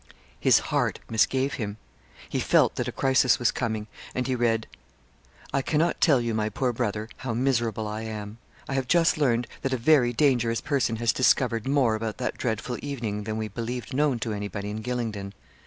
[0.39, 1.77] His heart misgave him.
[2.27, 3.85] He felt that a crisis was coming;
[4.15, 4.65] and he read
[5.53, 8.39] 'I cannot tell you, my poor brother, how miserable I am.
[8.67, 12.79] I have just learned that a very dangerous person has discovered more about that dreadful
[12.81, 15.33] evening than we believed known to anybody in Gylingden.